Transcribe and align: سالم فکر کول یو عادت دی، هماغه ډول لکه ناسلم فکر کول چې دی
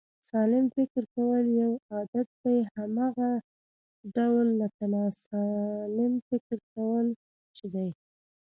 سالم 0.29 0.65
فکر 0.75 1.01
کول 1.15 1.43
یو 1.61 1.71
عادت 1.93 2.27
دی، 2.41 2.57
هماغه 2.75 3.31
ډول 4.15 4.47
لکه 4.61 4.83
ناسلم 4.95 6.13
فکر 6.29 6.57
کول 6.73 7.07
چې 7.57 7.65
دی 7.73 7.89